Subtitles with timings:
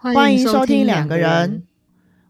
[0.00, 1.64] 欢迎收听两两个人，，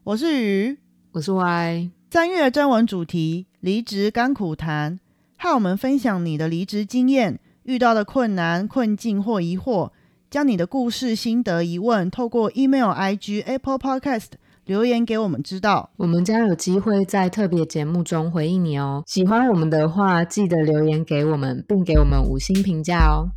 [0.02, 0.78] 我是鱼。
[1.12, 1.90] 我是 Y。
[2.10, 4.98] 三月征文主题：离职甘苦谈，
[5.36, 9.90] 和我们分享你的离职经验、遇到的困难、困境或疑惑，
[10.30, 14.28] 将你的故事、心得、疑问透过 email、IG、Apple Podcast
[14.64, 15.90] 留言给我们知道。
[15.98, 19.02] 我们将有机会在特别节目中回应你哦。
[19.06, 23.28] 喜欢我们的话，记得留言给我们，并给我们五星评价哦。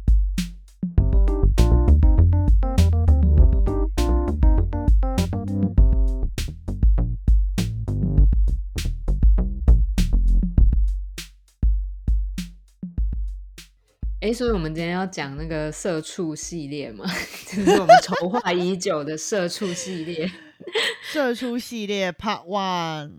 [14.22, 17.04] 哎，所以我们今天要讲那个社畜系列嘛，
[17.48, 20.32] 就是我们筹 划已久的社畜系列。
[21.02, 23.14] 社畜系列 Part One。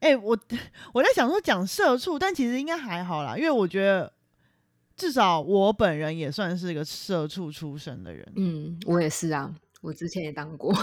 [0.00, 0.38] 哎、我
[0.92, 4.12] 我在想说讲社畜，但其实应该还好啦，因为我觉得
[4.94, 8.30] 至少我本人也算是一个社畜出身的人。
[8.36, 10.74] 嗯，我也是啊，我之前也当过。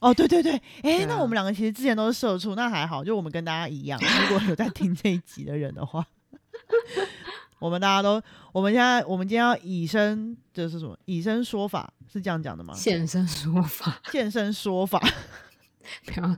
[0.00, 4.00] 哦，对对对，哎、那我们两个其实之前都是社畜，那还好，就我们跟大家一样。
[4.00, 6.04] 如果有在听这一集的人的话，
[7.62, 8.20] 我们大家都，
[8.52, 10.98] 我们现在我们今天要以身，这是什么？
[11.04, 12.74] 以身说法是这样讲的吗？
[12.74, 14.98] 现身说法， 现身说法，
[16.04, 16.36] 不要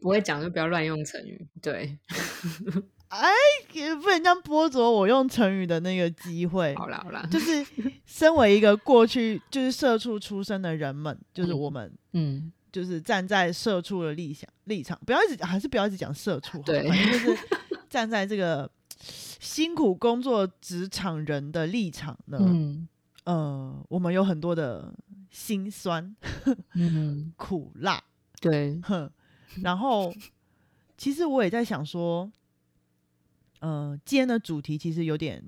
[0.00, 1.46] 不会讲就不要乱用成语。
[1.60, 1.98] 对，
[3.74, 6.74] 也不能这样剥夺我用成语的那个机会。
[6.76, 7.62] 好啦好啦，就是
[8.06, 17.38] 身为一个过去就是社畜出身的人们，就是我们嗯，就是站在社畜的立想立场，不要一直还是不要一直讲社畜对反正就是
[17.90, 22.88] 站在这个辛苦工作职场人的立场呢，嗯。
[23.24, 24.90] 呃，我们有很多的
[25.30, 26.16] 辛酸
[26.72, 28.02] 嗯， 苦辣，
[28.40, 29.10] 对，哼，
[29.62, 30.10] 然后
[30.96, 32.32] 其实我也在想说，
[33.60, 35.44] 呃，今天的主题其实有点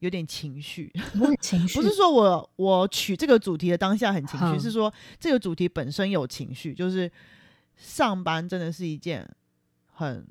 [0.00, 0.92] 有点情绪，
[1.40, 1.74] 情绪。
[1.78, 7.08] 不是说我我取这个主题的当下很情绪，是说这个主题本身有情绪，就是
[7.76, 9.24] 上班真的是一件
[9.92, 10.26] 很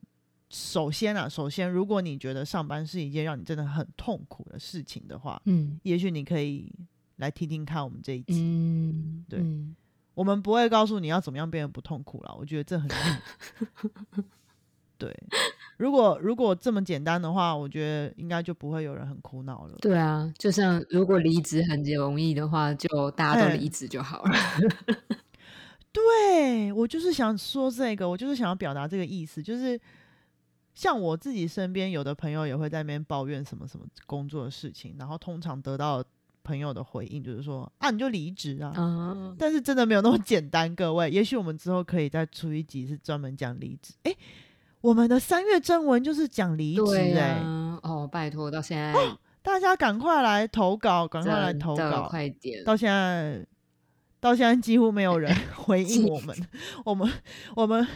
[0.52, 6.70] 首先啊，首先如果你觉得上班是一件让你真的很痛苦的事情的话，嗯也许你可以
[7.16, 8.42] 来听听看我们这一集。
[8.42, 9.76] 嗯，对嗯
[10.14, 12.90] 我们不会告诉你要怎么样变得不痛苦了，我觉得这很
[14.98, 15.16] 对。
[15.78, 19.78] 如果如果这么简单的话，我觉得应该就不会有人很苦恼了。
[19.82, 24.34] 对啊，就像如果离职很容易的话，就大家都嘿离职就好了。
[25.94, 29.80] 对我就是想说这个，我就是想要表达这个意思，就是
[30.74, 36.04] 像我自己身边有的朋友也会在那边抱怨什么什么工作的事情，然后通常得到
[36.44, 38.74] 朋友的回应就是说啊，你就离职啊。
[38.78, 41.10] 嗯，但是真的没有那么简单，各位。
[41.10, 43.94] 也许我们之后可以再出一集是专门讲离职。
[44.04, 44.18] 诶，
[44.82, 48.94] 我们的三月征文就是讲离职、对诶，啊，哦，拜托，到现在
[49.44, 52.08] 大家赶快来投稿，赶快来投稿。
[52.10, 53.46] 快点，到现在，
[54.20, 56.36] 到现在几乎没有人 回应我们，
[56.86, 57.12] 我们，
[57.56, 57.88] 我们，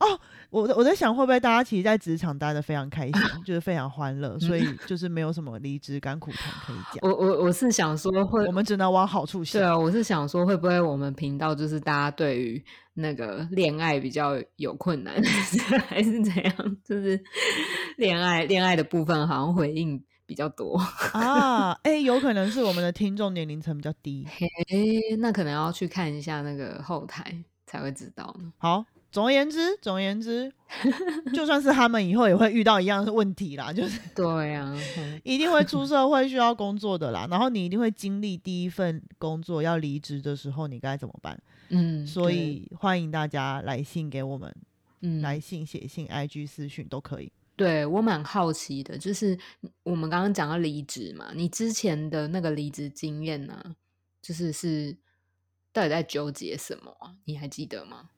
[0.00, 0.18] 哦，
[0.50, 9.60] 我我在想，会不会大家其实，在职场待的非常开心， 就是非常欢乐，所以就是没有什么离职甘苦谈可以讲，我我我是想说会我们只能往好处想。
[9.60, 15.14] 对啊，我是想说，会不会我们频道就是大家对于那个恋爱比较有困难，
[15.88, 16.54] 还是怎样？
[16.84, 17.22] 就是
[17.96, 20.78] 恋爱恋爱的部分好像回应比较多。
[21.12, 24.26] 啊，哎、有可能是我们的听众年龄层比较低。
[24.28, 24.48] 嘿，
[25.18, 28.52] 那可能要去看一下那个后台才会知道呢。
[28.58, 30.52] 好，总而言之，总而言之，
[31.34, 41.40] 就算是他们以后也会遇到一样的问题啦，就是 对啊，嗯一定会出社会需要工作的啦，然后你一定会经历第一份工作要离职的时候，你该怎么办？
[41.70, 44.54] 嗯，所以欢迎大家来信给我们，
[45.00, 47.32] 嗯，来信、写信、IG 私讯都可以。
[47.56, 49.38] 对我蛮好奇的，就是
[49.82, 53.74] 我们刚刚讲到离职嘛，你之前的那个离职经验呢、
[54.22, 54.96] 就是是
[55.72, 57.14] 到底在纠结什么啊？
[57.24, 58.08] 你还记得吗？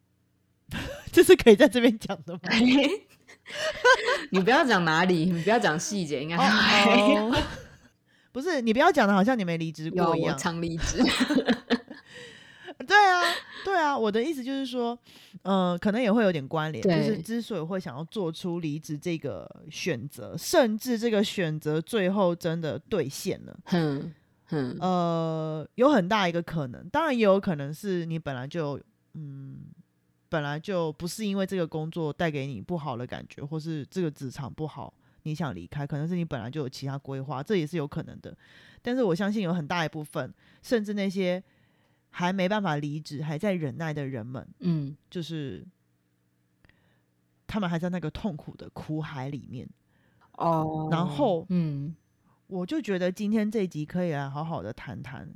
[1.13, 2.41] 这是可以在这边讲的吗？
[4.31, 6.37] 你不要讲哪里，你不要讲细节，应该
[8.33, 10.39] 不是你不要讲的好像你没离职过一样。
[10.39, 11.03] 常离职。
[12.87, 13.23] 对啊，
[13.65, 14.99] 对啊，我的意思就是说，
[15.43, 16.83] 嗯、可能也会有点关联。
[16.83, 24.13] 就是之所以会想要做出离职这个选择，甚至这个选择最后真的兑现了，嗯
[24.51, 28.81] 嗯，呃，有很大一个可能，当然也有可能是你本来就，
[29.15, 29.59] 嗯，
[30.33, 34.91] 本来就不是因为这个工作带给你不好的感觉，或是这个职场不好，
[35.25, 38.35] 你想离开，可能是你本来就有其他规划，这也是有可能的。
[38.81, 40.33] 但是我相信有很大一部分，
[40.63, 41.43] 甚至那些
[42.09, 45.63] 还没办法离职、还在忍耐的人们，嗯就是
[47.47, 49.69] 他们还在那个痛苦的苦海里面。
[50.39, 51.95] 哦，然后嗯
[52.47, 55.29] 我就觉得今天这一集可以来好好的谈谈，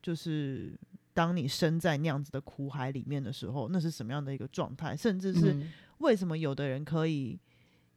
[0.00, 0.78] 就是
[1.16, 4.94] 当你身在那样子的苦海里面的时候，那是什么样的一个状态？
[4.94, 7.40] 甚至是嗯为什么有的人可以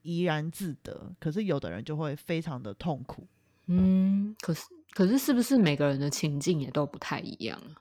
[0.03, 3.27] 怡然自得，可是有的人就会非常的痛苦。
[3.65, 7.75] 嗯，可是可是是不是每个人的情境也都不太一样啊？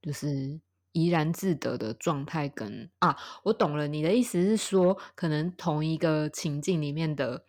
[0.00, 0.58] 就是
[0.92, 7.44] 怡然自得的状态跟啊，我懂了，你的意思是说，可能同一个情境里面的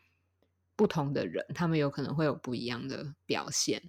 [0.75, 3.81] 不同的人，他们有可能会有不一样的表现。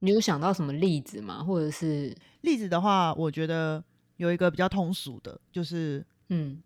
[0.00, 1.42] 你有想到什么例子吗？
[1.42, 3.82] 或者是例子的话，我觉得
[4.16, 6.62] 有一个比较通俗的，就是嗯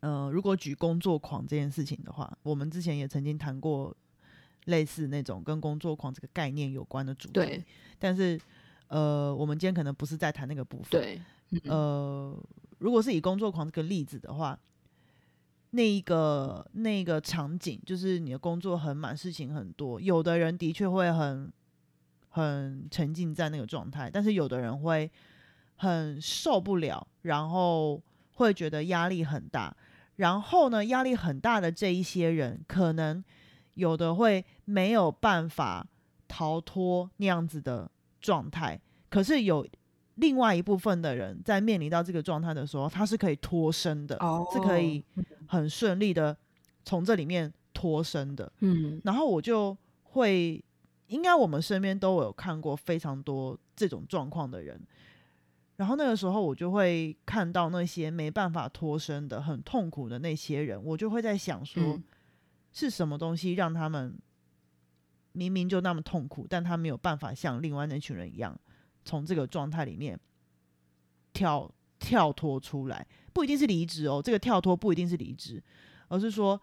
[0.00, 3.94] 呃，如果举工作狂这件事情的话，我们之前也曾经谈过
[4.66, 7.34] 类似那种跟工作狂这个概念有关的主题。
[7.34, 7.64] 对
[7.98, 8.40] 但是
[8.88, 11.20] 呃，我们今天可能不是在谈那个部分。，对
[11.50, 12.42] 嗯呃，
[12.78, 14.58] 如果是以工作狂这个例子的话，
[15.70, 21.52] 那一个那一个场景，就是你的工作很满，事情很多，有的人的确会很
[22.34, 25.08] 很沉浸在那个状态，但是有的人会
[25.76, 28.02] 很受不了，然后
[28.34, 29.74] 会觉得压力很大。
[30.16, 33.22] 然后呢，压力很大的这一些人，可能
[33.74, 35.86] 有的会没有办法
[36.26, 37.88] 逃脱那样子的
[38.20, 39.64] 状态，可是有
[40.16, 45.04] 另外一部分的人在面临到这个状态的时候，他是可以脱身的，哦是可以
[45.46, 46.36] 很顺利的
[46.84, 48.50] 从这里面脱身的。
[48.58, 50.60] 嗯然后我就会，
[51.06, 54.80] 应该我们身边都有看过非常多这种状况的人。
[55.76, 62.02] 然后那个时候，我就会看到那些没办法脱身的、很痛苦的那些人，我就会在想说，嗯
[62.72, 64.18] 是什么东西让他们
[65.32, 68.56] 明明就那么痛苦，但他没有办法像另外那群人一样，
[69.04, 70.18] 从这个状态里面
[71.32, 73.06] 跳跳脱出来？
[73.32, 75.62] 不一定是离职哦，这个跳脱不一定是离职，
[76.08, 76.60] 而是说，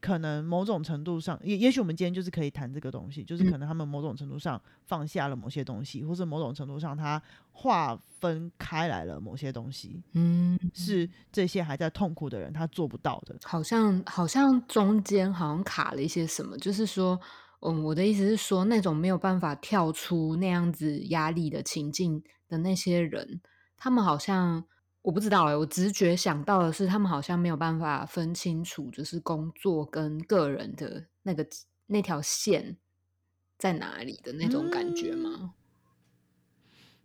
[0.00, 7.20] 可能某种程度上，也也许我们今天就是可以谈这个东西，就是嗯可能他们某种程度上放下了某些东西，或是某种程度上他
[7.52, 13.36] 划分开来了某些东西，嗯，是这些还在痛苦的人他做不到的。
[13.42, 17.18] 好像好像中间好像卡了一些什么，就是说，
[17.60, 23.40] 嗯，我的意思是说，那种没有办法跳出那样子压力的情境的那些人，
[23.76, 24.64] 他们好像
[25.06, 31.46] 我不知道哎、我直觉想到的是，他们好像没有办法分清楚，就是工作跟个人的那个
[31.86, 32.76] 那条线
[33.56, 35.54] 在哪里的那种感觉吗？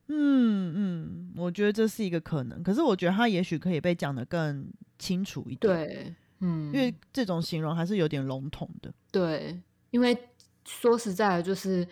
[0.08, 8.92] 嗯嗯，我觉得这是一个可能，可是我觉得他也许可以被讲得更清楚一点，，对，嗯，因为这种形容还是有点笼统的。
[9.12, 9.62] 对，
[9.92, 10.18] 因为
[10.66, 11.88] 说实在的，就是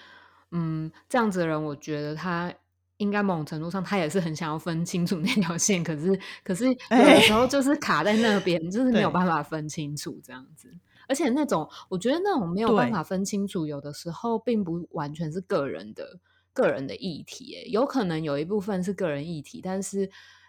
[0.50, 2.52] 嗯，这样子的人，我觉得他
[3.00, 6.74] 应该某种程度上，他也是很想要分清楚那条线， 可是可是有
[7.06, 10.70] 的时候就是卡在那边，就是没有办法分清楚这样子。
[11.08, 16.20] 而且那种，我觉得那种没有办法分清楚，有的时候并不完全是个人的
[16.54, 20.08] 个人的议题，诶，有可能有一部分是个人议题，但是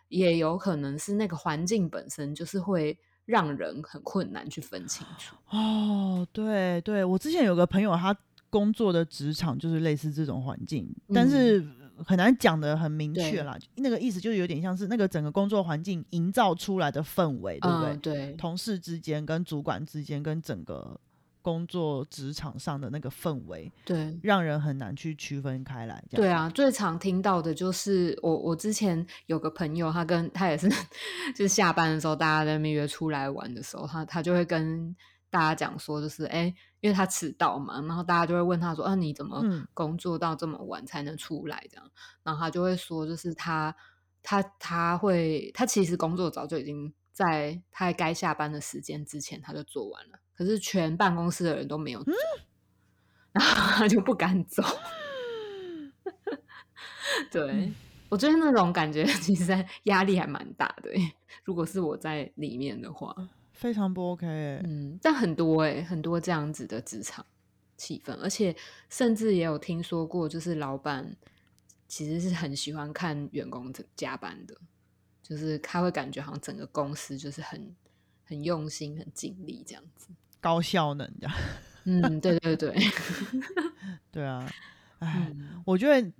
[0.09, 5.35] 也有可能是那个环境本身就是会让人很困难去分清楚。
[5.51, 8.15] 哦，对对，我之前有个朋友，他
[8.51, 11.67] 工作的职场就是类似这种环境，但嗯是
[12.05, 13.57] 很难讲的很明确啦。
[13.77, 17.91] 那个意思就是有点像是那个整个工作环境营造出来的氛围，对不对？
[17.93, 20.99] 嗯，对，同事之间、跟主管之间、跟整个
[21.43, 26.03] 工作职场上的那个氛围，对，让人很难去区分开来。
[26.11, 30.69] 对啊，最常听到的就是我，我之前有个朋友，他跟他也是，
[31.35, 34.95] 就是下班的时候，大家在那边约出来玩的时候，他他就会跟
[35.31, 41.65] 大家讲说，就是哎，因为他迟到嘛，然后大家就会问他说，啊，你怎么嗯工作到这么晚才能出来？
[41.71, 41.91] 这样，
[42.23, 43.75] 然后他就会说，就是他
[44.23, 52.13] 他他会，他其实工作早就已经在他该下班的时间之前他就做完了，可是全办公室的人都没有做，
[53.33, 54.63] 然后他就不敢走。
[57.31, 57.73] 对，
[58.09, 60.91] 我觉得那种感觉其实在压力还蛮大的。
[61.45, 63.15] 如果是我在里面的话，
[63.61, 67.25] 非常不 OK 欸、嗯，但很多哎，很多这样子的职场
[67.77, 68.57] 气氛，而且
[68.89, 71.15] 甚至也有听说过，就是老板
[71.87, 74.57] 其实是很喜欢看员工加班的，
[75.23, 77.77] 就是他会感觉好像整个公司就是很
[78.25, 80.09] 很用心、很尽力这样子。
[80.41, 81.37] 高效能这样。
[81.85, 82.75] 嗯，对对对，
[84.11, 84.51] 对啊，
[85.01, 86.13] 哎，嗯，我觉得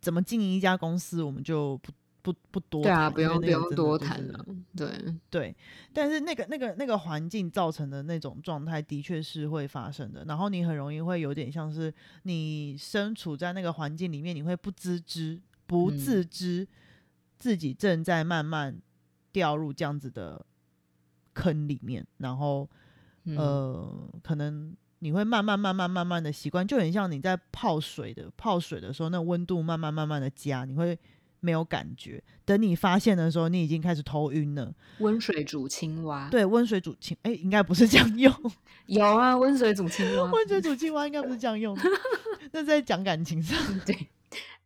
[0.00, 1.92] 怎么经营一家公司，我们就不
[2.22, 4.88] 不不多对啊，不用不用多谈了，对，
[5.28, 5.56] 对，
[5.92, 10.24] 但是那个那个那个环境造成的那种状态，的确是会发生的。
[10.26, 16.66] 然后你很容易会有点像是你身处在那个环境里面，你会不自知、不嗯自知
[17.38, 18.80] 自己正在慢慢
[19.32, 20.46] 掉入这样子的
[21.34, 22.70] 坑里面，然后
[23.24, 30.96] 嗯呃，可能你会慢慢慢慢慢慢的习惯，就很像你在泡水的泡水的时候，那温度慢慢慢慢的加，你会
[31.42, 32.22] 没有感觉。
[32.44, 34.72] 等你发现的时候，你已经开始头晕了。
[34.98, 38.32] 温水煮青蛙，对，温水煮青，哎、应该不是这样用。
[38.86, 41.76] 有啊，温水煮青蛙，温水煮青蛙应该不是这样用，
[42.52, 43.58] 那在讲感情上。
[43.84, 43.94] 对，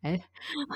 [0.02, 0.21] 哎，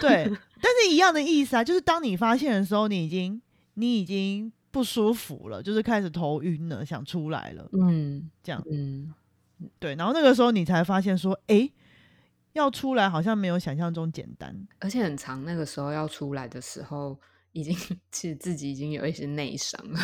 [0.00, 0.24] 对，
[0.60, 3.40] 但是一样的意思啊，就是当你发现的时候，你已经
[3.74, 9.12] 你已经不舒服了，就是开始头晕了，想出来了，嗯，这样嗯，
[9.78, 11.70] 对，然后那个时候你才发现说，诶，
[12.52, 14.66] 要出来好像没有想象中简单。
[14.78, 17.18] 而且很长，那个时候要出来的时候，
[17.52, 17.74] 已经
[18.10, 20.00] 其实自己已经有一些内伤了，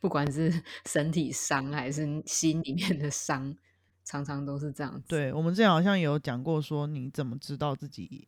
[0.00, 3.56] 不管是身体伤还是心里面的伤，
[4.04, 5.08] 常常都是这样子。
[5.08, 8.26] 对我们之前好像有讲过，说你怎么知道自己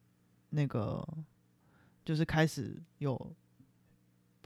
[0.50, 1.06] 那个
[2.04, 3.34] 就是开始有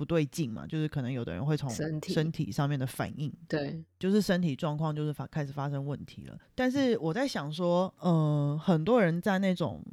[0.01, 0.67] 不对劲嘛？
[0.67, 6.39] 就是可能有的人会从身体身体上面的反应，对，就是身体状况就是发开始发生问题了。
[6.55, 9.85] 但是我在想说，呃，很多人在那种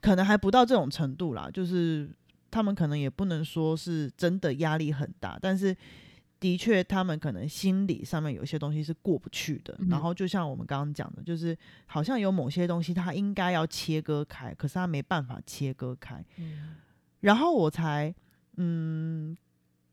[0.00, 2.10] 可能还不到这种程度啦，就是
[2.50, 5.76] 他们可能也不能说是真的压力很大，但是
[6.40, 9.76] 的确他们可能心理上面有些东西是过不去的。
[9.78, 16.24] 嗯然后就像我们刚刚讲的，就是好像有某些东西他应该要切割开，可是他没办法切割开。
[16.38, 16.74] 嗯
[17.20, 18.12] 然后我才
[18.56, 19.36] 嗯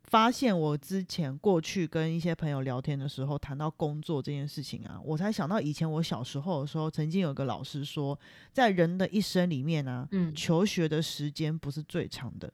[0.09, 8.17] 发现，我之前过去跟一些朋友聊天的时候，谈到工作这件事情啊，我才想到以前我小时候的时候，曾经有个老师说，
[8.51, 12.51] 在人的一生里面啊，嗯，求学的时间不是最长的，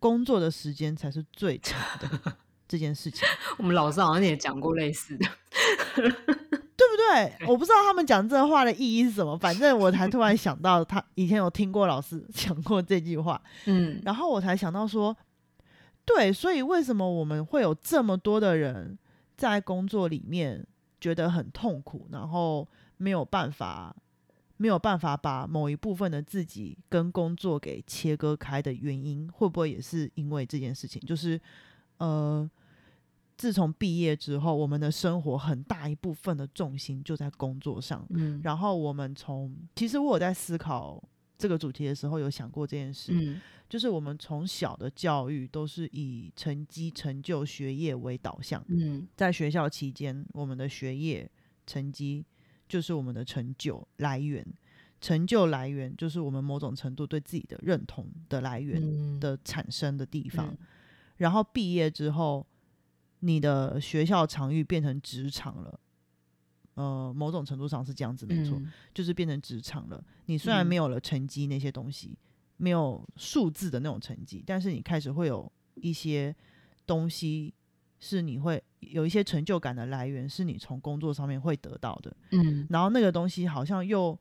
[0.00, 2.36] 工作的时间才是最长的
[2.66, 3.26] 这件事情，
[3.58, 5.26] 我们老师好像也讲过类似的。
[6.78, 7.46] 对不对？
[7.48, 15.14] 我不知道他们讲这话的意义是什么，反正我才突然想到，他以前有听过老师 讲过这句话，嗯，然后我才想到说，
[16.08, 18.98] 对，所以为什么我们会有这么多的人
[19.36, 20.66] 在工作里面
[20.98, 23.94] 觉得很痛苦，然后没有办法
[24.56, 31.00] 没有办法把某一部分的自己跟工作给切割开的原因，会不会也是因为这件事情？
[31.02, 31.40] 就是
[31.98, 32.50] 呃，
[33.36, 41.00] 自从毕业之后，我们的生活很大一部分的重心就在工作上，嗯，然后我们从其实我有在思考
[41.38, 43.12] 这个主题的时候，有想过这件事。
[43.14, 51.30] 嗯就是我们从小的教育都是以成绩、成就、学业为导向，嗯在学校期间，我们的学业
[51.66, 52.24] 成绩
[52.66, 54.42] 就是我们的成就来源，
[55.02, 60.48] 成就来源就是我们某种程度对自己的认同的来源嗯的产生的地方。
[60.48, 60.58] 嗯
[61.18, 62.46] 然后毕业之后，
[63.18, 65.78] 你的学校场域变成职场了。
[66.78, 70.00] 呃，某种程度上是这样子，没错，嗯就是变成职场了。
[70.26, 72.16] 你虽然嗯没有了成绩那些东西，
[72.56, 76.32] 没有数字的那种成绩，但是你开始会有一些
[76.86, 77.52] 东西
[77.98, 82.16] 是你会有一些成就感的来源，是你从工作上面会得到的。
[82.30, 84.16] 嗯然后那个东西好像又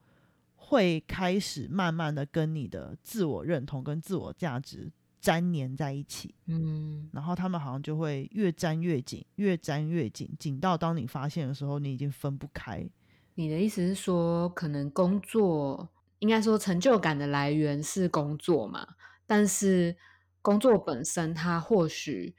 [0.55, 12.87] 会开始慢慢的跟你的自我认同跟自我价值粘连在一起，嗯然后他们好像就会越粘越紧，越粘越紧，紧到当你发现的时候，你已经分不开。
[13.35, 18.95] 你的意思是说，可能工作应该说成就感的来源是工作嘛？
[19.25, 19.95] 但是
[20.41, 22.33] 工作本身它或许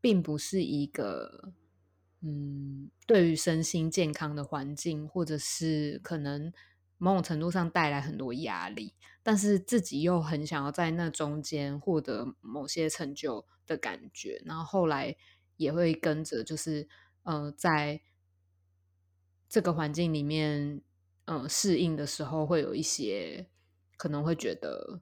[0.00, 1.52] 并不是一个
[2.20, 6.52] 嗯，对于身心健康的环境，或者是可能
[6.98, 15.16] 某种程度上带来很多压力，但是自己又很想要在那中间获得某些成就的感觉，然后后来
[15.56, 16.88] 也会跟着就是
[17.24, 18.00] 呃，在
[19.48, 20.82] 这个环境里面，
[21.26, 23.48] 呃，适应的时候会有一些
[23.96, 25.00] 可能会觉得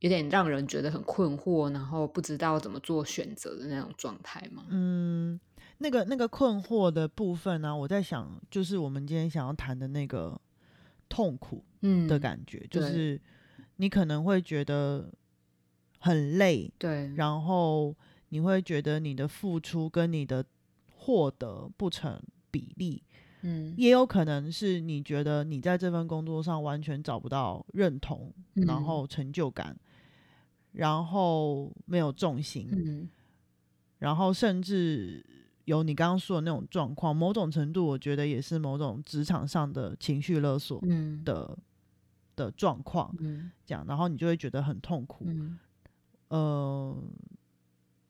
[0.00, 4.64] 有点让人觉得很困惑，然后不知道怎么做选择的那种状态吗？
[4.68, 5.40] 嗯，
[5.82, 10.38] 那个那个困惑的部分呢、我在想，就是我们今天想要谈的那个
[11.08, 13.18] 痛苦嗯的感觉，就是
[13.76, 15.10] 你可能会觉得
[15.98, 17.96] 很累，对，然后
[18.28, 20.44] 你会觉得你的付出跟你的
[20.90, 23.02] 获得不成比例，
[23.40, 23.74] 嗯。
[23.78, 28.84] 也有可能是你觉得你在这份工作上完全找不到认同，然嗯。
[28.84, 29.74] 后成就感，
[30.72, 33.08] 然后没有重心，嗯。
[33.98, 35.24] 然后甚至
[35.70, 41.22] 有你刚刚说的那种状况，某种程度我觉得也是某种职场上的情绪勒索嗯。
[41.24, 41.56] 的
[42.34, 43.50] 的状况，嗯。
[43.64, 45.24] 这样，然后你就会觉得很痛苦。
[45.28, 45.58] 嗯。
[46.28, 46.96] 呃，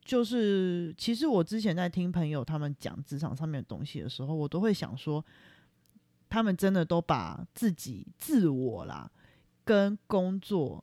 [0.05, 5.25] 就是其实我之前在听朋友他们讲职场上面的东西的时候，我都会想说，
[6.29, 9.11] 他们真的都把自己自我啦
[9.65, 10.83] 跟工作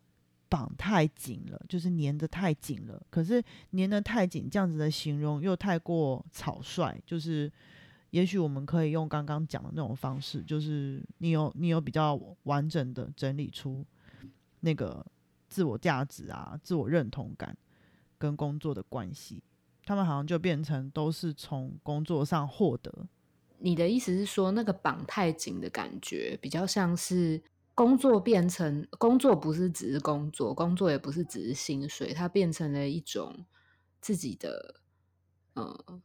[0.49, 3.01] 绑太紧了，就是粘得太紧了。
[3.09, 7.51] 可是粘得太紧这样子的形容又太过草率，就是
[8.11, 13.85] 也许我们可以用刚刚讲的那种方式，就是你有你有比较完整的整理出
[14.61, 15.05] 那个
[15.47, 17.55] 自我价值啊、自我认同感
[18.17, 19.43] 跟工作的关系，
[19.85, 23.07] 他们好像就变成都是从工作上获得。
[23.59, 27.41] 你的意思是说，那个绑太紧的感觉，比较像是
[27.77, 33.45] 工作变成工作，不是只是工作，工作也不是只是薪水，它变成了一种
[34.01, 34.81] 自己的，
[35.53, 36.01] 呃，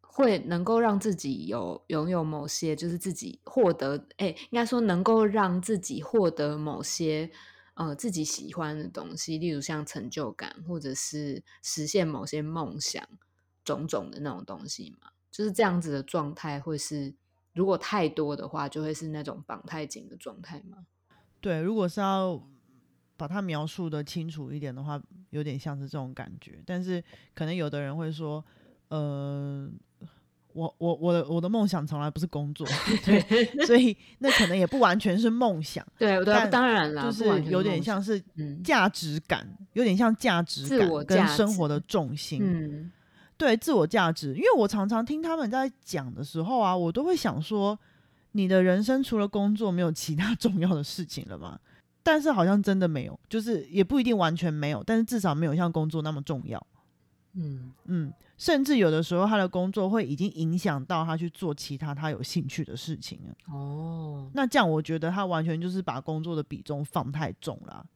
[0.00, 7.32] 会能够让自己有拥有某些，就是自己获得，哎，应该说能够让自己获得某些，
[7.74, 13.04] 呃，自己喜欢的东西，例如像成就感，或者是实现某些梦想，
[13.64, 15.10] 种种的那种东西嘛。
[15.32, 17.16] 就是这样子的状态，会是
[17.52, 20.78] 如果太多的话，就会是那种绑太紧的状态吗？
[21.40, 22.40] 对，如果是要
[23.16, 26.62] 把它描述的清楚一点的话，有点像是这种感觉。
[26.64, 27.02] 但是
[27.34, 28.44] 可能有的人会说，
[28.88, 29.68] 呃，
[30.52, 32.66] 我我我的我的梦想从来不是工作，
[33.04, 35.86] 对，所以那可能也不完全是梦想。
[35.98, 38.22] 对，对，当然啦，就是有点像是
[38.62, 42.40] 价值感，有点像价值感跟生活的重心。
[42.42, 42.92] 嗯。
[43.40, 47.78] 对自我价值，因为我常常听他们在讲的时候啊，我都会想说，
[48.32, 51.58] 你的人生除了工作没有其他 重要的事情了吗？
[52.02, 56.66] 但是好像真的没有，就是也不一定完全没有，但是至少没有像工作那么重要。
[57.32, 63.54] 嗯嗯，甚至有的时候他的工作会已经影响到他去做其他他有兴趣的事情了。
[63.54, 67.86] 哦，那这样我觉得他完全就是把工作的比重放太重了。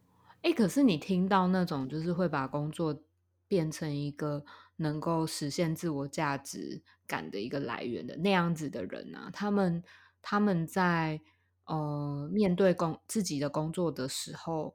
[0.40, 2.98] 哎，可是你听到那种就是会把工作
[3.46, 4.42] 变成一个。
[4.76, 9.82] 能够实现自我价值感的一个来源的那样子的人啊，他们
[10.20, 11.20] 他们在
[11.66, 14.74] 呃面对工自己的工作的时候，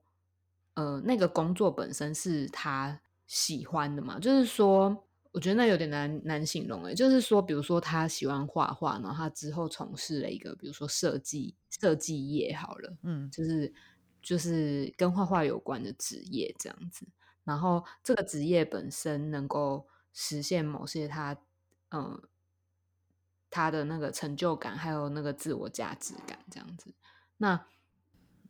[0.76, 4.20] 呃，那个工作本身是他喜欢的嘛？
[4.20, 6.96] 就是说，我觉得那有点难难形容诶。
[6.96, 13.72] 就是说，比如说他喜欢画画，然后他之后从事了一个比如说设计设计业好了，嗯，就是
[14.22, 17.06] 就是跟画画有关的职业这样子。
[17.50, 21.36] 然后这个职业本身能够实现某些他，
[21.90, 22.22] 嗯，
[23.50, 26.94] 他的那个成就感，还有那个自我价值感，这样子。
[27.38, 27.66] 那，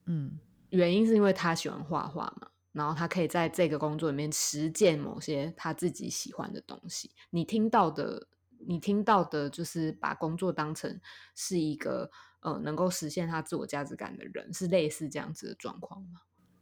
[0.06, 0.38] 嗯，
[0.72, 7.12] 原因是因为他喜欢画画嘛，然后他可以在这个工作里面实践某些他自己喜欢的东西。
[7.30, 8.28] 你听到的，
[8.68, 11.00] 你听到的就是把工作当成
[11.36, 16.20] 是一个，呃，能够实现他自我价值感的人，是类似这样子的状况吗？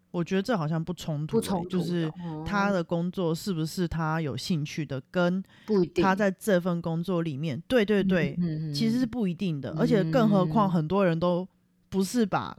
[0.10, 2.12] 我觉得这好像不冲突，就是
[2.46, 5.44] 他的工作是不是他有兴趣的，跟
[6.02, 8.36] 他在这份工作里面，对对对，
[8.74, 9.76] 其实是不一定的。
[9.78, 11.48] 而且更何况很多人都
[11.90, 12.58] 不是把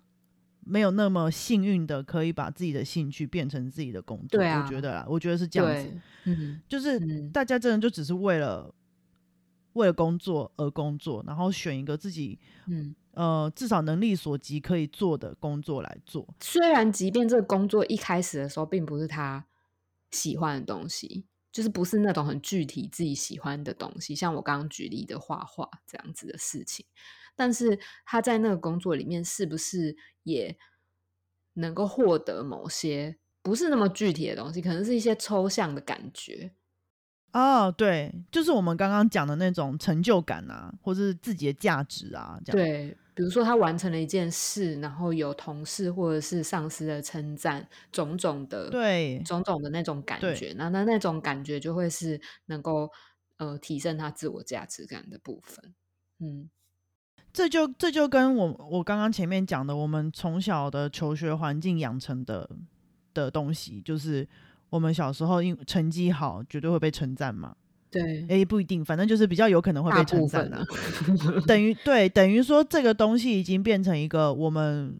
[0.60, 4.38] 没有那么幸运的，可以把自己的兴趣变成自己的工作。
[4.40, 8.72] 我觉得啦，我觉得是这样子，嗯，就是大家真的就只是为了
[9.72, 12.94] 为了工作而工作，然后选一个自己，嗯。
[13.18, 16.24] 呃，至少能力所及可以做的工作来做。
[16.38, 19.44] 虽然，即便这个工作一开始的时候并不是他
[20.12, 26.86] 喜欢的东西，就是不是那种很具体自己喜欢的东西，像我刚刚举例的画画这样子的事情，
[27.34, 30.56] 但是他在那个工作里面是不是也
[31.54, 36.52] 能够获得某些不是那么具体的东西，可能是一些抽象的感觉。
[37.32, 42.96] 哦，对，就是我们刚刚讲的那种成就感啊，或者是自己的价值啊，这样对。
[43.18, 52.88] 比如说，他完成了一件事，然后有同事或者是上司的称赞，种种的，对，种种的那种感觉，那那那种感觉就会是能够
[53.38, 55.74] 呃提升他自我价值感的部分。
[56.20, 56.48] 嗯，
[57.32, 62.48] 这就这就跟我我刚刚前面讲的，我们从小的求学环境养成的
[63.12, 64.28] 的东西，就是
[64.70, 67.56] 我们小时候因成绩好，绝对会被称赞嘛。
[67.90, 70.62] 对，哎，不一定，反正就是比较有可能会被称赞的。
[71.46, 74.94] 等于对，等于说这个东西已经变成一个我们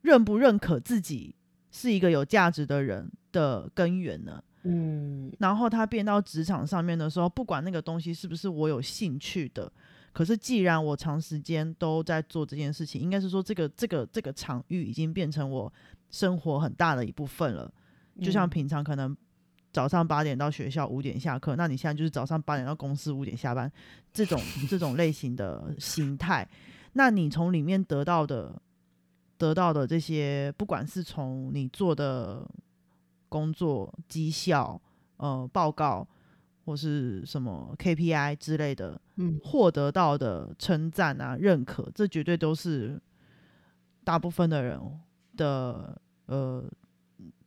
[0.00, 1.34] 认不认可自己
[1.70, 4.42] 是一个有价值的人的根源了。
[4.62, 9.70] 嗯，然后他变到职场上面的时候，不管那个东西是不是我有兴趣的，
[10.12, 15.70] 可是既然我长时间都在做这件事情，应该是说这个这个这个场域已经变成我
[16.10, 17.70] 生活很大的一部分了。
[18.22, 19.14] 就像平常可能。
[19.76, 21.54] 早上八点到学校，五点下课。
[21.54, 23.70] 那你现在就是早上八点到公司，五点下班，
[24.10, 26.48] 这种这种类型的形态。
[26.94, 28.58] 那你从里面得到的，
[29.36, 32.48] 得到的这些，不管是从你做的
[33.28, 34.80] 工作绩效、
[35.18, 36.08] 呃报告，
[36.64, 42.98] 或是什么 KPI 之类的，嗯，获得到的称赞啊、认可，这绝对都是
[44.04, 44.80] 大部分的人
[45.36, 46.64] 的呃。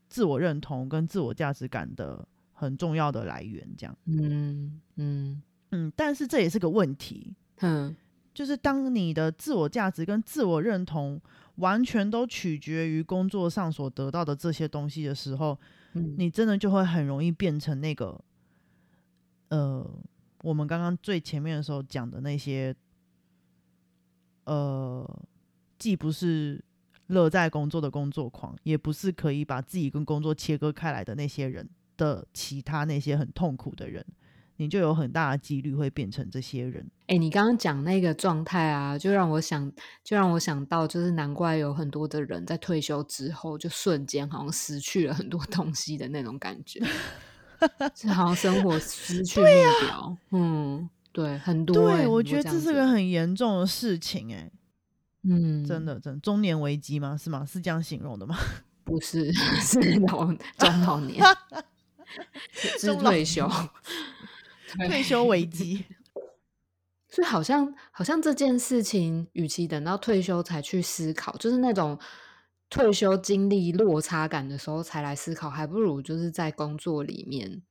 [0.09, 3.95] 自我认同跟自我价值感的很重要的来源，这样。
[4.05, 5.41] 嗯嗯，
[5.71, 7.95] 嗯，但是这也是个问题，嗯
[8.33, 11.19] 就是当你的自我价值跟自我认同
[11.55, 15.59] 完全都取决于工作上所得到的这些东西的时候，
[15.93, 18.17] 嗯，你真的就会很容易变成那个，
[19.49, 19.85] 呃，
[20.41, 22.73] 我们刚刚最前面的时候讲的那些，
[24.45, 25.05] 呃，
[25.77, 26.63] 既不是
[27.09, 34.05] 乐在工作的工作狂，也不是可以把自己跟工作切割开来的那些人的其他那些很痛苦的人，
[34.57, 36.89] 你就有很大的几率会变成这些人。
[37.07, 39.71] 哎、你刚刚讲那个状态啊，就让我想，
[40.03, 46.79] 就让我想到，就是难怪有很多的人在退休之后，就瞬间好像失去了很多东西的那种感觉，
[47.95, 49.45] 就好像生活失 去目
[49.87, 50.17] 标。
[50.29, 51.97] 嗯，对，很多、欸。
[51.97, 54.51] 对，我觉得这是个很严重的事情、欸，
[55.29, 57.15] 嗯，真的，真的中年危机吗？
[57.15, 57.45] 是吗？
[57.45, 58.35] 是这样形容的吗？
[58.83, 60.25] 不是是老
[60.57, 61.23] 中老年，
[62.79, 63.47] 中退休。
[64.87, 65.85] 退休危机。
[67.09, 71.99] 所以好像好像这件事情，与其等到退休才去思考，就是那种
[72.69, 77.63] 退休经历落差感的时候才来思考，还不如就是在工作里面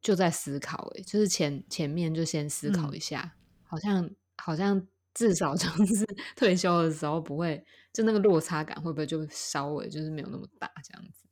[0.00, 11.26] 就在思考、欸，就是前前面就先思考嗯一下，好像好像至少就是 退休的时候不会，就那个落差感会不会就稍微就是没有那么大这样子？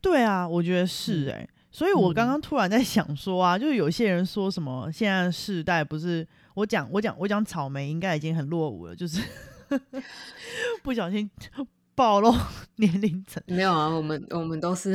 [0.00, 9.22] 对啊，我觉得是哎、所以我刚嗯刚突然在想说啊，就是有些人说什么现在世代不是我讲我讲我讲草莓应该已经很落伍了，就是
[10.84, 11.30] 不小心
[11.94, 12.30] 暴露
[12.76, 13.42] 年龄层。
[13.46, 14.94] 没有啊，我们我们都是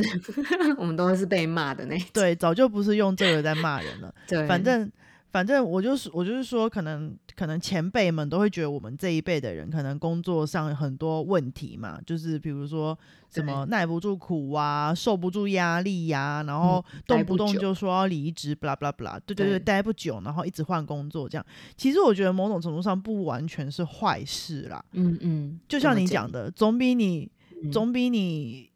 [0.77, 4.13] 我们都是被骂的那对，早就不是用这个在骂人了。
[4.27, 4.91] 对，反正
[5.31, 12.97] 反正我就是我就是说，可能可能前辈们都会觉得我们这一辈的人可能工作上很多问题嘛，就是比如说
[13.29, 21.45] 什么耐不住苦啊，受不住压力呀、然后嗯动不动就说要离职，blah blah blah，对对对，待不久，然后一直换工作这样。
[21.77, 27.29] 其实我觉得某种程度上不完全是坏事啦，嗯嗯，就像你讲的，总比你
[27.63, 27.71] 嗯。
[27.71, 28.69] 总比你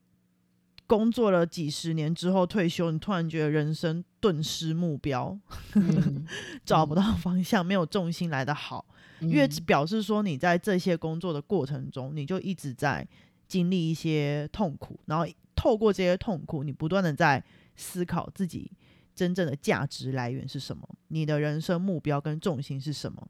[0.86, 5.38] 工作了几十年之后退休，你突然觉得人生顿失目标，
[5.76, 6.26] 嗯
[6.64, 8.86] 找不到方向，没有重心来的好，
[9.20, 9.66] 因为嗯。
[9.66, 13.06] 表示说你在这些工作的过程中，你就一直在
[13.50, 17.44] 经历一些痛苦，然后透过这些痛苦，你不断的在
[17.76, 18.72] 思考自己
[19.14, 23.28] 真正的价值来源是什么，你的人生目标跟重心是什么，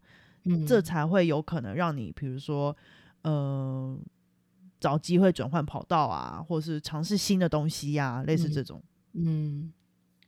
[0.68, 2.78] 这嗯才会有可能让你，比如说，
[3.24, 3.98] 呃，
[4.80, 9.74] 找机会转换跑道啊，或是尝试新的东西呀、类似这嗯种，嗯，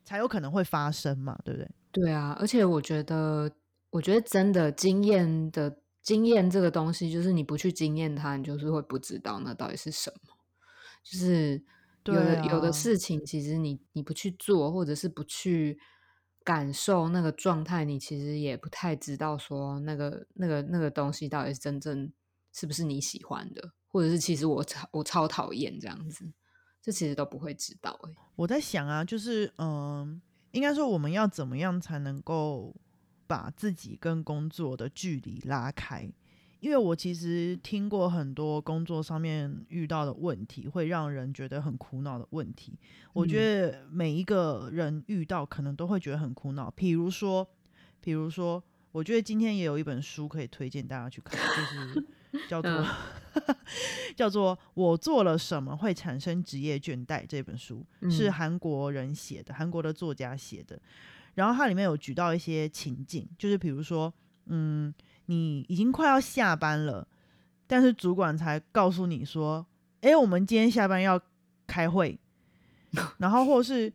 [0.05, 1.69] 才有可能会发生嘛，对不对？
[1.91, 3.51] 对啊，而且我觉得，
[3.89, 10.33] 我觉得真的经验的经验这个东西，就是你不去经验它，你就是会不知道那到底是什么。
[11.03, 11.63] 就是
[12.05, 15.79] 有的、对有的啊事情，其实你你不去做，或者是不去
[16.43, 22.11] 感受那个状态，你其实也不太知道说那个那个那个东西到底是真正
[22.53, 26.25] 是不是你喜欢的，或者是其实我超我超讨厌这样子，
[26.85, 30.21] 这其实都不会知道哎、我在想啊，就是嗯、
[30.51, 32.71] 应该说我们要怎么样才能够
[33.25, 36.07] 把自己跟工作的距离拉开？
[36.59, 42.77] 因为我其实听过很多工作上面遇到的问题，会让人觉得很苦恼的问题。
[43.13, 46.69] 我觉得每一个人遇到可能都会觉得很苦恼。
[46.69, 47.47] 比如说，
[47.99, 52.07] 比如说，我觉得今天也有一本书可以推荐大家去看，就是
[52.47, 52.85] 叫做、嗯
[54.15, 58.33] 叫做《我做了什么会产生职业倦怠》这本书，是嗯。
[58.33, 60.79] 韩国人写的，韩国的作家写的。
[61.35, 64.13] 然后它里面有举到一些情境，就是比如说，
[64.45, 64.93] 嗯，
[65.25, 67.05] 你已经快要下班了，
[67.67, 69.65] 但是主管才告诉你说，
[70.01, 71.19] 哎，我们今天下班要
[71.67, 72.17] 开会，
[73.17, 73.91] 然后或是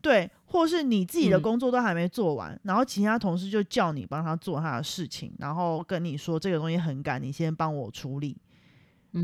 [0.00, 1.42] 对，或是你自己的嗯。
[1.42, 8.36] 工作都还没做完，然后其他同事就叫你帮他做他的事情，然后跟你说这个东西很赶，你先帮我处理，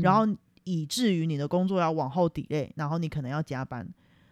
[0.01, 0.25] 然后
[0.63, 3.87] 以至于你的工作要往后 delay，然后你可能要加班，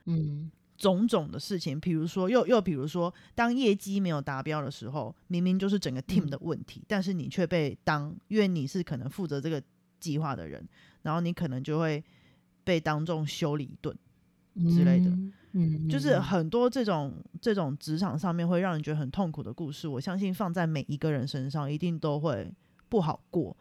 [0.06, 0.50] 嗯。
[0.78, 6.30] 种种的事情，比如说又又比如说，当业绩没有达标的时候，明明就是整个 team 嗯。
[6.30, 9.62] 的问题，但是你却被当，因为你是可能负责这个
[10.00, 10.66] 计划的人，
[11.02, 12.02] 然后你可能就会
[12.64, 13.94] 被当众修理一顿，
[14.70, 16.24] 之类的嗯，嗯，就是嗯。
[16.24, 22.50] 很多这种这种职场上面会让人觉得很痛苦的故事，我相信放在每一个人身上一定都会
[22.88, 23.54] 不好过。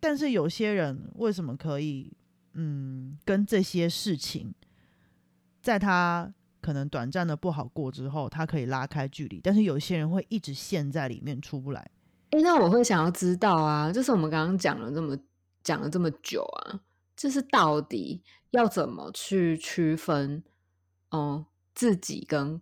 [0.00, 2.12] 但是有些人为什么可以，
[2.54, 4.54] 嗯，跟这些事情，
[5.60, 11.90] 在他可能短暂的不好过之后，他可以拉开距离，但是有些人会一直陷在里面出不来。
[12.30, 15.18] 诶，那我会想要知道啊，就是我们刚刚讲了这么
[15.62, 16.80] 讲了这么久啊，
[17.16, 20.42] 就是到底要怎么去区分，
[21.10, 22.60] 嗯，自己跟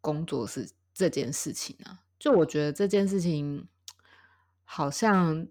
[0.00, 2.00] 工作是这件事情啊。
[2.18, 3.66] 就我觉得这件事情
[4.64, 5.46] 好像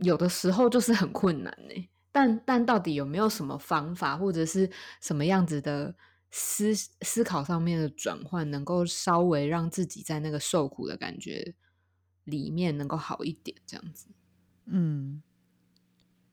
[0.00, 1.88] 有的时候就是很困难呢。
[2.12, 4.68] 但但到底有没有什么方法，或者是
[5.00, 5.94] 什么样子的
[6.30, 11.54] 思思考上面的转换，能够稍微让自己在那个受苦的感觉
[12.24, 13.56] 里面能够好一点？
[13.66, 14.08] 这样子，
[14.66, 15.22] 嗯。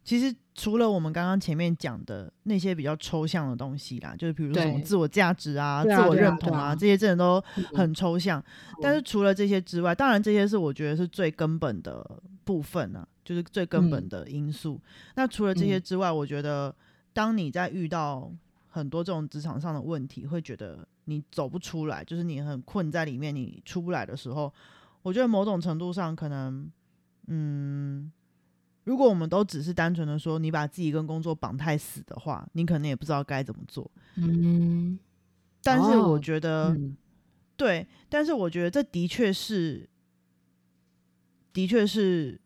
[0.03, 7.43] 其实除了我们刚刚前面讲的那些比较抽象的东西啦，就是比如说什么自我价值啊、自我认同啊，这些真的都
[7.75, 8.41] 很抽象。
[8.82, 14.80] 但是除了这些之外，当然这些是我觉得是最根本的部分呢，就是最根本的因素。
[15.16, 16.74] 那除了这些之外，我觉得
[17.12, 18.32] 当你在遇到
[18.70, 24.54] 很多这种职场上的问题，会觉得你走不出来，就是你很困在里面，你出不来的时候，
[25.02, 26.72] 我觉得某种程度上可能，
[27.28, 28.10] 嗯。
[28.86, 33.92] 如果我们都只是单纯的说你把自己跟工作绑太死的话，你可能也不知道该怎么做。
[34.16, 34.98] 嗯，
[35.62, 36.74] 但是我觉得，
[37.58, 39.90] 对，但是我觉得这的确是，
[41.52, 42.40] 的确是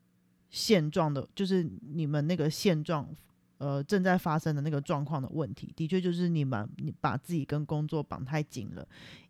[0.52, 3.10] 现状的，就是你们那个现状，
[3.58, 8.88] 呃，正在发生的那个状况的问题，的确就是你们你把自己跟工作绑太紧了，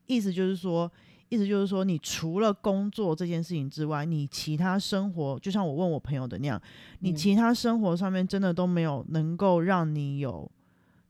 [0.08, 0.92] 意思就是说。
[1.34, 6.62] 意思就是说，你除了工作这件事情之外，你其他生活，就像我问我朋友的那样，
[7.00, 10.52] 你其他生活上面真的都没有能够让你有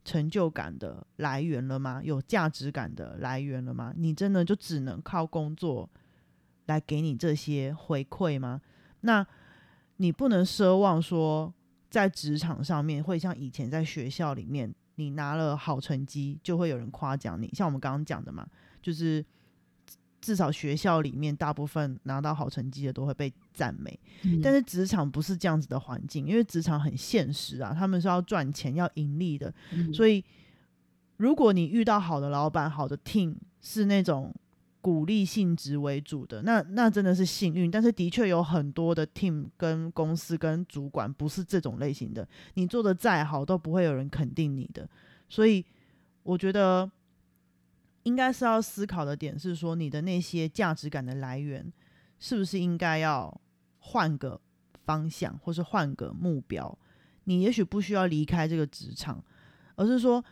[0.05, 2.01] 成就感的来源了吗？
[2.03, 3.91] 有价值感的来源了吗？
[3.97, 5.89] 你真的就只能靠工作
[6.67, 8.61] 来给你这些回馈吗？
[8.99, 9.25] 那
[10.01, 11.53] 你不能奢望说，
[11.89, 18.47] 在职场上面会像以前在学校里面，你拿了好成绩就会有人夸奖你，像我们刚刚讲的嘛，
[18.81, 19.23] 就是。
[20.23, 23.99] 至少学校里面，大部分拿到好成绩的都会被赞美。
[24.43, 29.51] 但是职场不是这样子的环境，因为职场很现实啊，他们是要赚钱、要盈利的。
[29.91, 30.23] 所以，
[31.17, 34.31] 如果你遇到好的老板、好的 team，是那种
[34.81, 37.71] 鼓励性质为主的，那那真的是幸运。
[37.71, 44.89] 但是，的确有很多的 team 跟公司跟主管不是这种类型的，你做的再好，都不会有人肯定你的。
[45.29, 45.65] 所以，
[46.23, 46.91] 我觉得。
[48.03, 51.71] 应该是要思考的点是说，你的那些价值感的来源，
[52.17, 53.39] 是不是应该要
[53.77, 54.41] 换个
[54.85, 56.75] 方向，或是换个目标？
[57.25, 59.23] 你也许不需要离开这个职场，
[59.75, 60.25] 而是说，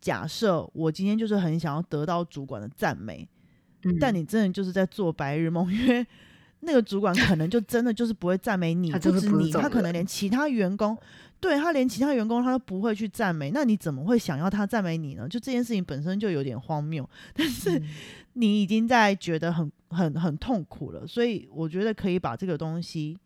[0.00, 3.28] 假设我今天就是很想要得到主管的赞美，
[4.00, 6.06] 但你真的就是在做白日梦， 因为
[6.60, 10.96] 那个主管可能就真的就是不会赞美你，不止你，他可能连其他员工。
[11.40, 15.28] 对他连其他员工他都不会去赞美，那你怎么会想要他赞美你呢？
[15.28, 17.78] 就这件事情本身就有点荒谬，但是
[18.32, 23.18] 你已经在觉得很很很痛苦了，所以我觉得可以把这个东西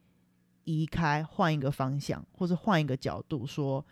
[0.65, 3.87] 移开，换一个方向，或者换一个角度说，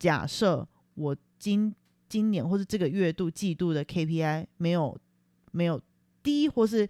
[0.00, 1.72] 假设我今
[2.08, 4.98] 今年或是这个月度季度的 KPI 没有
[5.54, 5.80] 没有
[6.22, 6.86] 低，或是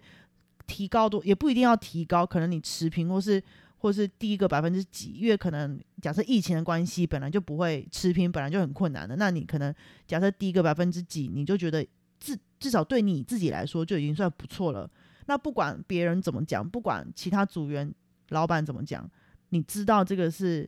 [0.67, 3.41] 提高多，也不一定要提高，可能你持平或是。
[3.77, 9.15] 或是第一个百分之几，因为可能假设疫情的关系，本来就不会持平，本来就很困难的。
[9.17, 9.71] 那你可能
[10.07, 11.85] 假设第一个百分之几，你就觉得
[12.19, 14.89] 至至少对你自己来说就已经算不错了。
[15.27, 17.93] 那不管别人怎么讲，不管其他组员、
[18.29, 19.07] 老板怎么讲，
[19.49, 20.67] 你知道这个是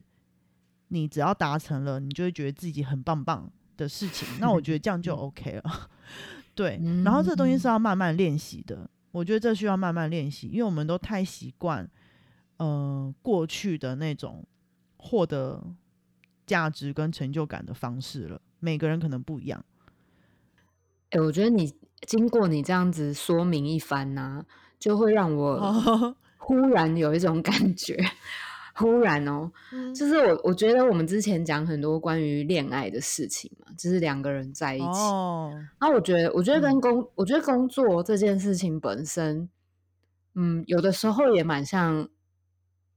[0.90, 4.28] 你只要达成了，你就会觉得自己很棒棒的事情。
[4.40, 5.90] 那我觉得这样就 OK 了。
[6.58, 8.90] 对，然后这东西是要慢慢练习的。
[9.12, 11.88] 我觉得这需要慢慢练习，因为我们都太习惯。
[12.58, 14.44] 呃，过去的那种
[14.98, 15.64] 获得
[16.48, 19.64] 价值跟成就感的方式了，每个人可能不一样。
[21.12, 21.72] 哎，我觉得你
[22.08, 24.44] 经过你这样子说明一番呢，
[24.80, 25.62] 就会让我
[26.40, 27.96] 忽然有一种感觉，
[28.78, 29.52] 忽然哦，
[29.94, 39.50] 就是我我觉得我们之前讲很多关于恋爱的事情嘛，就是两个人在一起，哦，那我觉得，我觉得跟工，我觉得工作这件事情本身，
[40.36, 42.08] 嗯，有的时候也蛮像。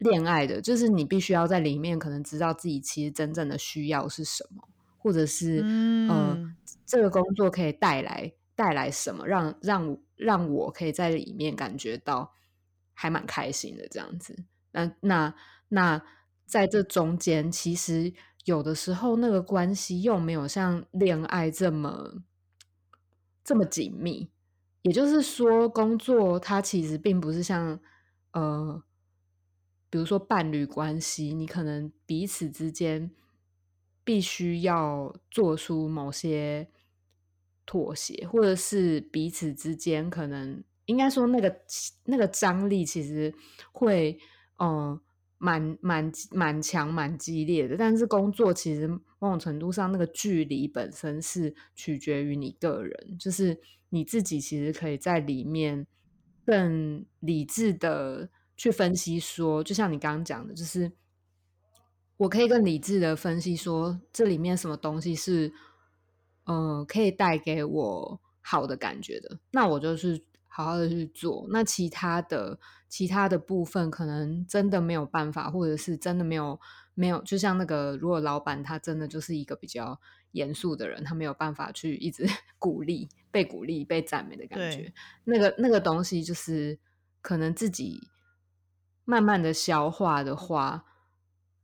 [0.00, 4.66] 恋爱的，就是你必须要在里面可能知道自己其实真正的需要是什么，
[4.96, 5.62] 或者是
[6.08, 6.54] 呃，
[6.86, 12.32] 这个工作可以带来带来什么，让让让我可以在里面感觉到
[12.94, 14.34] 还蛮开心的这样子。
[14.70, 15.34] 那那
[15.70, 16.00] 那
[16.46, 18.12] 在这中间，其实
[18.44, 22.22] 有的时候那个关系又没有像恋爱这么
[23.42, 24.30] 这么紧密。
[24.82, 27.80] 也就是说，工作它其实并不是像
[28.32, 28.82] 呃。
[29.92, 33.10] 比如说伴侣关系，你可能彼此之间
[34.04, 36.70] 必须要做出某些
[37.66, 41.62] 妥协，或者是彼此之间可能应该说那个
[42.04, 43.34] 那个张力其实
[43.72, 44.16] 会，
[44.60, 45.00] 嗯，
[45.40, 47.76] 蛮蛮蛮强、蛮激烈的。
[47.76, 55.86] 但是工作其实某种程度上，那个距离本身是取决于你个人，就是你自己其实可以在里面
[56.44, 60.92] 更理智的去分析，说，就像你刚刚讲的，就是
[62.18, 65.52] 我可以更理智的分析说，这里面什么东西是，
[66.44, 71.46] 嗯，可以带给我好的感觉的，那我就是好好的去做。
[71.48, 72.58] 那其他的。
[72.90, 76.58] 其他的部分可能真的没有办法，或者是真的没有
[76.92, 80.00] 没有，就像那个，如果老板他真的就是一个比较
[80.32, 82.26] 严肃的人，他没有办法去一直
[82.58, 86.80] 鼓励、被鼓励、被赞美的感觉，那个那个东西就是
[87.22, 88.08] 可能自己
[89.04, 90.84] 慢慢的消化的话，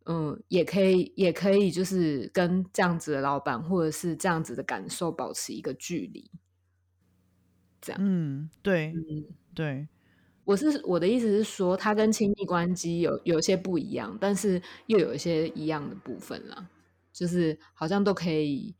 [0.05, 6.31] 嗯，也可以也可以就是跟这样子的老板或者是这样子的感受保持一个距离，
[7.81, 8.95] 这样，嗯，对，
[9.55, 9.89] 对。
[10.45, 16.69] 我是我的意思是说，它跟亲密关系有有些不一样，但是又有一些一样的部分啦，
[17.13, 18.75] 就是好像都可以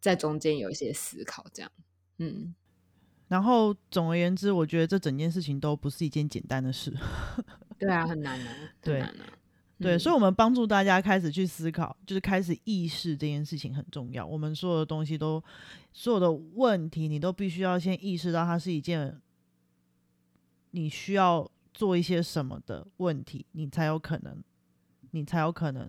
[0.00, 1.70] 在中间有一些思考，这样，
[2.18, 2.54] 嗯。
[3.28, 6.92] 然后总而言之，我觉得这整件事情都不是一件简单的事。
[7.78, 8.48] 对啊，很难啊，
[8.82, 9.12] 对啊，
[9.84, 14.26] 对，所以，我们帮助大家开始去思考，就是开始意识这件事情很重要。
[14.26, 15.42] 我们所有的东西都，
[15.92, 19.20] 所有的问题，你都必须要先意识到它是一件。
[20.76, 24.42] 你需要做一些什么的问题，你才有可能，
[25.12, 25.88] 你才有可能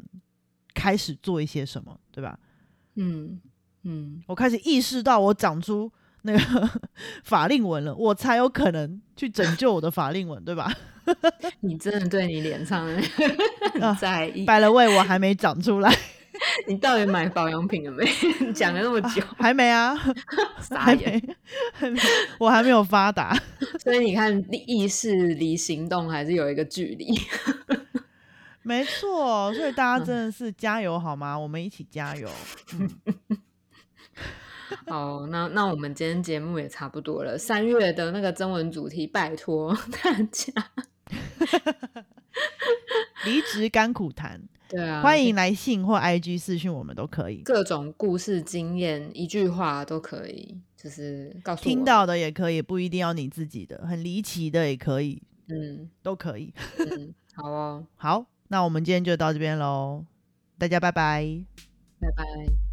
[0.75, 2.39] 开始做一些什么，对吧？
[2.93, 3.41] 嗯
[3.81, 5.91] 嗯，我开始意识到我长出
[6.25, 6.69] 那个
[7.23, 10.73] 法令纹了，我才有可能去拯救我的法令纹，对吧？
[11.61, 12.87] 你真的对你脸上
[13.99, 15.95] 在意，摆了位我还没长出来。
[16.67, 18.05] 你到底买保养品了没？
[18.51, 19.95] 讲了那么久，还没啊？
[20.59, 21.21] 傻眼，
[22.39, 23.33] 我还没有发达。
[23.79, 27.17] 所以你看，意识离行动还是有一个距离。
[28.63, 31.37] 没错，所以大家真的是加油好吗？
[31.39, 32.27] 我们一起加油。
[34.87, 37.37] 好，那那我们今天节目也差不多了。
[37.37, 40.51] 三月的那个征文主题，拜托 大家，
[43.25, 44.41] 离职甘苦谈。
[44.67, 47.37] 对啊，欢迎来信或 IG 私讯，我们都可以。
[47.43, 56.51] 各种故事经验，一句话都可以，就是告诉听到的也可以，不一定要你自己的，很离奇的也可以，嗯，都可以。
[56.79, 60.03] 嗯，好哦，好，那我们今天就到这边喽，
[60.57, 61.23] 大家拜拜，
[61.99, 62.64] 拜拜。